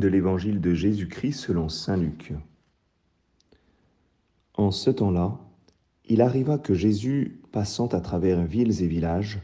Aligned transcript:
de 0.00 0.08
l'évangile 0.08 0.60
de 0.60 0.74
Jésus-Christ 0.74 1.32
selon 1.32 1.68
Saint 1.68 1.96
Luc. 1.96 2.34
En 4.54 4.70
ce 4.70 4.90
temps-là, 4.90 5.38
il 6.08 6.20
arriva 6.20 6.58
que 6.58 6.74
Jésus, 6.74 7.40
passant 7.52 7.86
à 7.88 8.00
travers 8.00 8.44
villes 8.44 8.82
et 8.82 8.86
villages, 8.86 9.40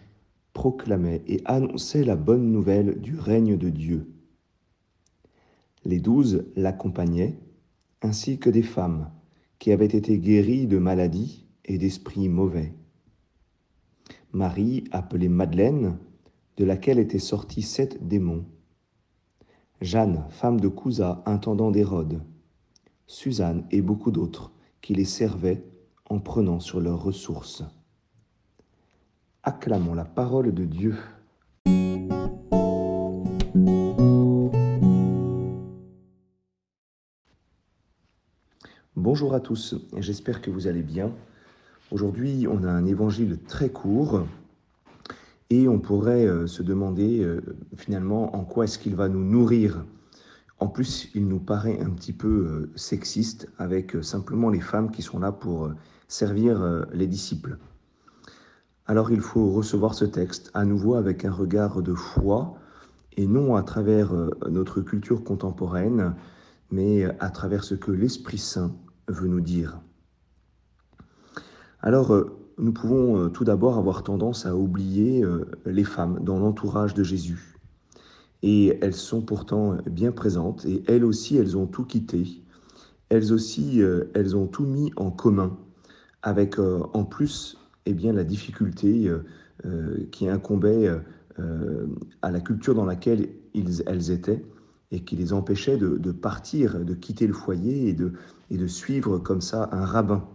proclamait 0.52 1.22
et 1.26 1.40
annonçait 1.44 2.04
la 2.04 2.16
bonne 2.16 2.50
nouvelle 2.50 3.00
du 3.00 3.18
règne 3.18 3.56
de 3.56 3.68
Dieu. 3.68 4.12
Les 5.84 6.00
douze 6.00 6.46
l'accompagnaient, 6.56 7.38
ainsi 8.02 8.38
que 8.38 8.50
des 8.50 8.62
femmes 8.62 9.10
qui 9.58 9.72
avaient 9.72 9.86
été 9.86 10.18
guéries 10.18 10.66
de 10.66 10.78
maladies 10.78 11.46
et 11.64 11.78
d'esprits 11.78 12.28
mauvais. 12.28 12.72
Marie, 14.32 14.84
appelée 14.90 15.28
Madeleine, 15.28 15.98
de 16.56 16.64
laquelle 16.64 16.98
étaient 16.98 17.18
sortis 17.18 17.62
sept 17.62 18.06
démons. 18.06 18.44
Jeanne, 19.80 20.24
femme 20.30 20.58
de 20.58 20.66
Cousa, 20.66 21.22
intendant 21.24 21.70
d'Hérode. 21.70 22.20
Suzanne 23.06 23.64
et 23.70 23.80
beaucoup 23.80 24.10
d'autres 24.10 24.50
qui 24.80 24.92
les 24.92 25.04
servaient 25.04 25.64
en 26.10 26.18
prenant 26.18 26.58
sur 26.58 26.80
leurs 26.80 27.00
ressources. 27.00 27.62
Acclamons 29.44 29.94
la 29.94 30.04
parole 30.04 30.52
de 30.52 30.64
Dieu. 30.64 30.96
Bonjour 38.96 39.32
à 39.32 39.38
tous, 39.38 39.76
j'espère 39.96 40.42
que 40.42 40.50
vous 40.50 40.66
allez 40.66 40.82
bien. 40.82 41.12
Aujourd'hui, 41.92 42.48
on 42.48 42.64
a 42.64 42.68
un 42.68 42.84
évangile 42.84 43.38
très 43.46 43.68
court 43.68 44.26
et 45.50 45.68
on 45.68 45.78
pourrait 45.78 46.26
euh, 46.26 46.46
se 46.46 46.62
demander 46.62 47.22
euh, 47.22 47.40
finalement 47.76 48.36
en 48.36 48.44
quoi 48.44 48.64
est-ce 48.64 48.78
qu'il 48.78 48.94
va 48.94 49.08
nous 49.08 49.24
nourrir. 49.24 49.84
En 50.60 50.68
plus, 50.68 51.08
il 51.14 51.28
nous 51.28 51.38
paraît 51.38 51.80
un 51.80 51.90
petit 51.90 52.12
peu 52.12 52.28
euh, 52.28 52.70
sexiste 52.76 53.48
avec 53.58 53.96
simplement 54.02 54.50
les 54.50 54.60
femmes 54.60 54.90
qui 54.90 55.02
sont 55.02 55.18
là 55.18 55.32
pour 55.32 55.70
servir 56.08 56.86
les 56.94 57.06
disciples. 57.06 57.58
Alors 58.86 59.10
il 59.10 59.20
faut 59.20 59.50
recevoir 59.50 59.92
ce 59.92 60.06
texte 60.06 60.50
à 60.54 60.64
nouveau 60.64 60.94
avec 60.94 61.26
un 61.26 61.30
regard 61.30 61.82
de 61.82 61.92
foi 61.92 62.54
et 63.18 63.26
non 63.26 63.56
à 63.56 63.62
travers 63.62 64.14
notre 64.48 64.80
culture 64.80 65.22
contemporaine, 65.22 66.14
mais 66.70 67.04
à 67.20 67.28
travers 67.28 67.62
ce 67.62 67.74
que 67.74 67.92
l'Esprit 67.92 68.38
Saint 68.38 68.74
veut 69.06 69.28
nous 69.28 69.42
dire. 69.42 69.82
Alors, 71.82 72.37
nous 72.58 72.72
pouvons 72.72 73.18
euh, 73.18 73.28
tout 73.28 73.44
d'abord 73.44 73.78
avoir 73.78 74.02
tendance 74.02 74.46
à 74.46 74.56
oublier 74.56 75.22
euh, 75.22 75.46
les 75.64 75.84
femmes 75.84 76.18
dans 76.22 76.38
l'entourage 76.38 76.94
de 76.94 77.02
Jésus. 77.02 77.56
Et 78.42 78.78
elles 78.82 78.94
sont 78.94 79.22
pourtant 79.22 79.78
bien 79.86 80.12
présentes, 80.12 80.64
et 80.64 80.82
elles 80.86 81.04
aussi, 81.04 81.36
elles 81.36 81.56
ont 81.56 81.66
tout 81.66 81.84
quitté. 81.84 82.42
Elles 83.08 83.32
aussi, 83.32 83.80
elles 84.14 84.36
ont 84.36 84.46
tout 84.46 84.64
mis 84.64 84.92
en 84.94 85.10
commun, 85.10 85.56
avec 86.22 86.60
en 86.60 87.04
plus 87.04 87.56
eh 87.86 87.94
bien, 87.94 88.12
la 88.12 88.22
difficulté 88.22 89.10
qui 90.12 90.28
incombait 90.28 90.88
à 92.22 92.30
la 92.30 92.40
culture 92.40 92.76
dans 92.76 92.84
laquelle 92.84 93.28
elles 93.54 94.10
étaient 94.12 94.44
et 94.92 95.00
qui 95.00 95.16
les 95.16 95.32
empêchait 95.32 95.78
de, 95.78 96.12
partir, 96.12 96.84
de 96.84 96.94
quitter 96.94 97.26
le 97.26 97.32
foyer 97.32 97.88
et 98.50 98.56
de 98.56 98.66
suivre 98.68 99.18
comme 99.18 99.40
ça 99.40 99.68
un 99.72 99.84
rabbin. 99.84 100.28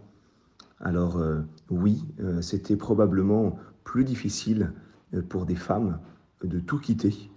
Alors 0.84 1.16
euh, 1.16 1.40
oui, 1.70 2.04
euh, 2.20 2.42
c'était 2.42 2.76
probablement 2.76 3.58
plus 3.84 4.04
difficile 4.04 4.72
euh, 5.14 5.22
pour 5.22 5.46
des 5.46 5.56
femmes 5.56 5.98
de 6.42 6.60
tout 6.60 6.78
quitter 6.78 7.30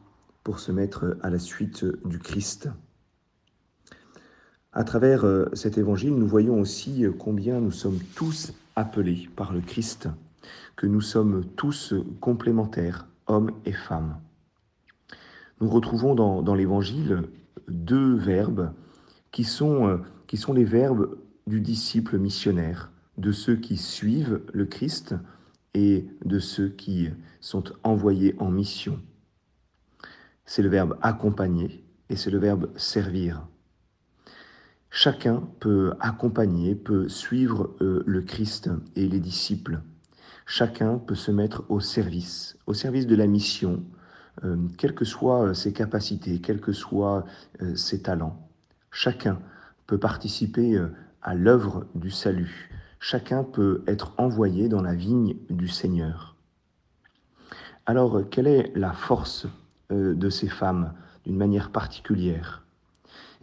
pour 0.44 0.60
se 0.60 0.74
mettre 0.74 1.18
à 1.24 1.30
la 1.30 1.40
suite 1.40 1.86
du 2.06 2.20
Christ. 2.20 2.70
À 4.74 4.84
travers 4.84 5.26
cet 5.54 5.78
évangile, 5.78 6.16
nous 6.16 6.28
voyons 6.28 6.60
aussi 6.60 7.04
combien 7.18 7.60
nous 7.60 7.72
sommes 7.72 8.00
tous 8.16 8.54
appelés 8.76 9.28
par 9.36 9.52
le 9.52 9.60
Christ, 9.60 10.08
que 10.76 10.86
nous 10.86 11.02
sommes 11.02 11.44
tous 11.56 11.94
complémentaires, 12.22 13.08
hommes 13.26 13.52
et 13.66 13.74
femmes. 13.74 14.18
Nous 15.60 15.70
retrouvons 15.70 16.16
dans, 16.16 16.56
l'évangile 16.56 17.24
deux 17.68 18.16
verbes 18.16 18.72
qui 19.32 19.44
sont 19.44 20.00
les 20.54 20.66
verbes 20.66 21.18
du 21.48 21.60
disciple 21.60 22.20
missionnaire 22.20 22.92
de 23.18 23.32
ceux 23.32 23.56
qui 23.56 23.78
suivent 23.78 24.42
le 24.54 24.66
Christ 24.66 25.16
et 25.74 26.08
de 26.26 26.40
ceux 26.40 26.70
qui 26.70 27.10
sont 27.40 27.64
envoyés 27.84 28.36
en 28.40 28.50
mission. 28.50 29.00
C'est 30.46 30.62
le 30.62 30.70
verbe 30.70 30.98
accompagner 31.02 31.84
et 32.10 32.16
c'est 32.16 32.32
le 32.32 32.40
verbe 32.40 32.70
servir. 32.78 33.46
Chacun 34.90 35.44
peut 35.60 35.94
accompagner, 36.00 36.74
peut 36.74 37.10
suivre 37.10 37.76
euh, 37.82 38.04
le 38.06 38.22
Christ 38.22 38.70
et 38.96 39.08
les 39.08 39.20
disciples. 39.20 39.82
Chacun 40.46 40.98
peut 40.98 41.16
se 41.16 41.30
mettre 41.30 41.66
au 41.70 41.82
service, 41.82 42.58
au 42.68 42.74
service 42.74 43.06
de 43.06 43.16
la 43.16 43.28
mission, 43.28 43.84
euh, 44.46 44.56
quelles 44.78 44.96
que 44.96 45.06
soient 45.06 45.54
ses 45.54 45.74
capacités, 45.74 46.40
quels 46.40 46.62
que 46.62 46.72
soient 46.72 47.26
euh, 47.62 47.76
ses 47.76 48.02
talents. 48.02 48.50
Chacun 48.90 49.40
peut 49.86 50.00
participer 50.00 50.82
à 51.22 51.36
l'œuvre 51.36 51.86
du 51.94 52.10
salut, 52.10 52.70
chacun 53.00 53.44
peut 53.44 53.84
être 53.88 54.14
envoyé 54.18 54.70
dans 54.70 54.82
la 54.82 54.94
vigne 54.94 55.36
du 55.50 55.68
Seigneur. 55.68 56.36
Alors, 57.86 58.22
quelle 58.30 58.48
est 58.48 58.72
la 58.76 58.92
force 58.92 59.48
euh, 59.92 60.14
de 60.14 60.30
ces 60.30 60.50
femmes 60.50 60.94
d'une 61.26 61.38
manière 61.38 61.72
particulière? 61.72 62.64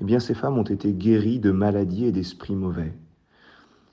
Eh 0.01 0.05
bien, 0.05 0.21
ces 0.21 0.35
femmes 0.35 0.59
ont 0.59 0.65
été 0.65 0.93
guéries 0.93 1.39
de 1.39 1.51
maladies 1.51 2.07
et 2.07 2.13
d'esprits 2.13 2.57
mauvais. 2.57 2.93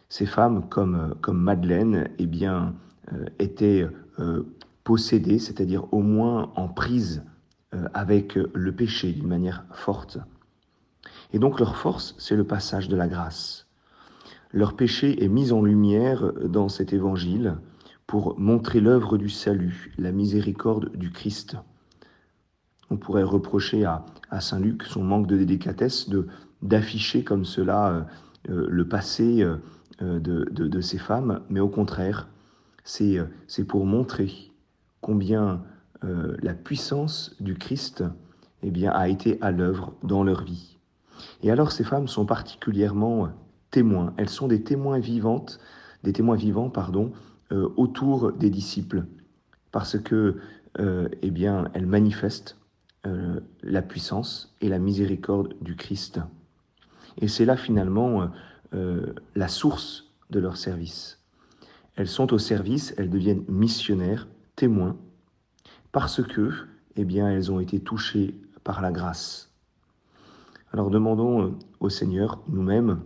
Ces 0.09 0.25
femmes, 0.25 0.67
comme, 0.67 0.95
euh, 0.95 1.13
comme 1.21 1.41
Madeleine, 1.41 2.09
eh 2.17 2.25
bien, 2.25 2.75
euh, 3.13 3.25
étaient 3.39 3.87
possédées, 4.83 5.39
c'est-à-dire 5.39 5.91
au 5.91 6.01
moins 6.01 6.51
en 6.55 6.67
prise 6.67 7.23
avec 7.93 8.35
le 8.35 8.71
péché 8.71 9.13
d'une 9.13 9.27
manière 9.27 9.65
forte. 9.71 10.19
Et 11.33 11.39
donc 11.39 11.59
leur 11.59 11.75
force, 11.75 12.13
c'est 12.19 12.35
le 12.35 12.43
passage 12.43 12.87
de 12.87 12.95
la 12.95 13.07
grâce. 13.07 13.70
Leur 14.53 14.75
péché 14.75 15.23
est 15.23 15.29
mis 15.29 15.51
en 15.53 15.63
lumière 15.63 16.33
dans 16.43 16.67
cet 16.67 16.91
évangile 16.91 17.55
pour 18.05 18.37
montrer 18.37 18.81
l'œuvre 18.81 19.17
du 19.17 19.29
salut, 19.29 19.93
la 19.97 20.11
miséricorde 20.11 20.93
du 20.97 21.11
Christ. 21.11 21.55
On 22.89 22.97
pourrait 22.97 23.23
reprocher 23.23 23.85
à, 23.85 24.05
Saint 24.41 24.59
Luc 24.59 24.83
son 24.83 25.03
manque 25.03 25.27
de 25.27 25.37
délicatesse 25.37 26.09
de 26.09 26.27
d'afficher 26.61 27.23
comme 27.23 27.45
cela 27.45 27.87
euh, 27.89 28.01
euh, 28.49 28.67
le 28.69 28.87
passé 28.87 29.41
euh, 29.41 30.19
de, 30.19 30.81
ces 30.81 30.97
femmes, 30.97 31.41
mais 31.49 31.59
au 31.59 31.69
contraire, 31.69 32.27
c'est 32.83 33.17
pour 33.67 33.85
montrer 33.85 34.51
combien 34.99 35.63
la 36.01 36.55
puissance 36.55 37.35
du 37.39 37.53
Christ 37.53 38.03
eh 38.63 38.71
bien, 38.71 38.91
a 38.91 39.07
été 39.07 39.39
à 39.41 39.51
l'œuvre 39.51 39.93
dans 40.01 40.23
leur 40.23 40.43
vie. 40.43 40.77
Et 41.43 41.51
alors 41.51 41.71
ces 41.71 41.83
femmes 41.83 42.07
sont 42.07 42.25
particulièrement 42.25 43.29
témoins. 43.71 44.13
Elles 44.17 44.29
sont 44.29 44.47
des 44.47 44.61
témoins 44.61 44.99
vivantes, 44.99 45.59
des 46.03 46.13
témoins 46.13 46.35
vivants, 46.35 46.69
pardon, 46.69 47.11
euh, 47.51 47.69
autour 47.77 48.31
des 48.31 48.49
disciples, 48.49 49.05
parce 49.71 49.97
que, 49.97 50.37
euh, 50.79 51.09
eh 51.21 51.31
bien, 51.31 51.69
elles 51.73 51.87
manifestent 51.87 52.57
euh, 53.07 53.39
la 53.63 53.81
puissance 53.81 54.55
et 54.61 54.69
la 54.69 54.79
miséricorde 54.79 55.55
du 55.61 55.75
Christ. 55.75 56.19
Et 57.19 57.27
c'est 57.27 57.45
là 57.45 57.57
finalement 57.57 58.29
la 59.35 59.49
source 59.49 60.13
de 60.29 60.39
leur 60.39 60.55
service. 60.55 61.19
Elles 61.97 62.07
sont 62.07 62.31
au 62.31 62.37
service, 62.37 62.93
elles 62.97 63.09
deviennent 63.09 63.43
missionnaires, 63.49 64.29
témoins, 64.55 64.95
parce 65.91 66.23
que, 66.23 66.51
eh 66.95 67.03
bien, 67.03 67.29
elles 67.29 67.51
ont 67.51 67.59
été 67.59 67.81
touchées 67.81 68.39
par 68.63 68.81
la 68.81 68.93
grâce. 68.93 69.51
Alors 70.71 70.89
demandons 70.89 71.59
au 71.81 71.89
Seigneur, 71.89 72.39
nous-mêmes, 72.47 73.01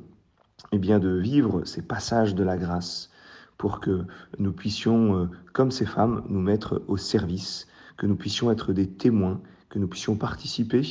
eh 0.72 0.78
bien, 0.78 1.00
de 1.00 1.10
vivre 1.10 1.64
ces 1.66 1.82
passages 1.82 2.36
de 2.36 2.44
la 2.44 2.58
grâce 2.58 3.12
pour 3.58 3.80
que 3.80 4.06
nous 4.40 4.52
puissions, 4.52 5.16
euh, 5.16 5.30
comme 5.54 5.72
ces 5.72 5.86
femmes, 5.86 6.24
nous 6.30 6.42
mettre 6.42 6.84
au 6.88 6.98
service, 6.98 7.68
que 7.98 8.06
nous 8.06 8.16
puissions 8.16 8.52
être 8.52 8.74
des 8.74 8.88
témoins, 8.88 9.42
que 9.70 9.80
nous 9.80 9.88
puissions 9.88 10.16
participer 10.16 10.82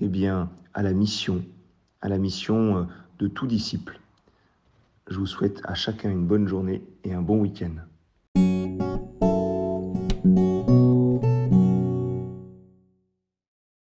eh 0.00 0.28
à 0.28 0.82
la 0.82 0.92
mission, 0.92 1.44
à 2.00 2.08
la 2.08 2.18
mission 2.18 2.78
euh, 2.78 2.84
de 3.18 3.28
tout 3.28 3.46
disciple. 3.46 4.00
Je 5.08 5.18
vous 5.18 5.26
souhaite 5.26 5.60
à 5.64 5.74
chacun 5.74 6.10
une 6.10 6.26
bonne 6.26 6.48
journée 6.48 6.82
et 7.04 7.12
un 7.12 7.22
bon 7.22 7.40
week-end. 7.40 7.74